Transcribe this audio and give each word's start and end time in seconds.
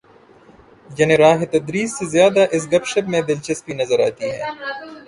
یعنی 0.97 1.15
راہ 1.17 1.39
تدریس 1.53 1.89
سے 1.97 2.05
زیادہ 2.15 2.41
اس 2.55 2.63
گپ 2.71 2.83
شپ 2.91 3.05
میں 3.11 3.21
دلچسپی 3.29 3.73
نظر 3.81 3.99
آتی 4.07 4.27
ہے۔ 4.31 4.41